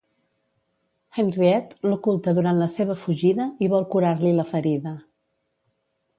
Henriette 1.19 1.85
l'oculta 1.89 2.33
durant 2.39 2.59
la 2.63 2.69
seva 2.77 2.97
fugida 3.03 3.47
i 3.67 3.71
vol 3.75 3.87
curar-li 3.93 4.35
la 4.41 4.49
ferida. 4.55 4.97